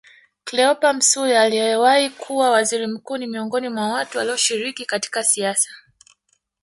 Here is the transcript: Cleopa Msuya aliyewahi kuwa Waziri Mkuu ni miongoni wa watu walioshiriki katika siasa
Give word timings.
Cleopa 0.45 0.93
Msuya 0.93 1.41
aliyewahi 1.41 2.09
kuwa 2.09 2.49
Waziri 2.49 2.87
Mkuu 2.87 3.17
ni 3.17 3.27
miongoni 3.27 3.69
wa 3.69 3.87
watu 3.91 4.17
walioshiriki 4.17 4.85
katika 4.85 5.23
siasa 5.23 5.69